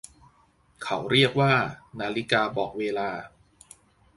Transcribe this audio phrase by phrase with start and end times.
[0.83, 1.51] เขาเรียกว่า
[1.99, 3.09] นาฬิกาบอกเวลา